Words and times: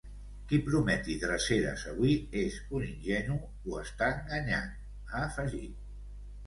Qui 0.51 0.59
prometi 0.69 1.17
dreceres 1.23 1.83
avui 1.91 2.15
és 2.41 2.57
un 2.81 2.89
ingenu 2.89 3.39
o 3.75 3.79
està 3.85 4.13
enganyant, 4.19 4.77
ha 5.13 5.27
afegit. 5.33 5.91